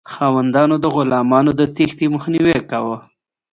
[0.13, 2.97] خاوندانو د غلامانو د تیښتې مخنیوی کاوه.